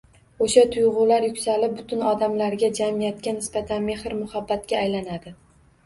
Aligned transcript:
Oʻsha 0.45 0.61
tuygʻular 0.75 1.27
yuksalib, 1.27 1.75
butun 1.83 2.03
odamlarga, 2.13 2.73
jamiyatga 2.83 3.37
nisbatan 3.39 3.89
mehr-muhabbatga 3.95 4.85
aylanadi. 4.85 5.41